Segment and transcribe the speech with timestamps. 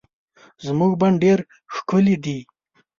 [0.65, 1.39] زمونږ بڼ ډير
[1.75, 2.39] ښکلي دي